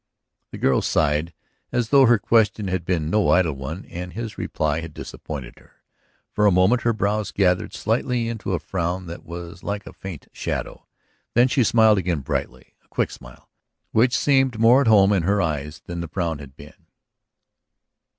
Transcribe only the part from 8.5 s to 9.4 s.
a frown that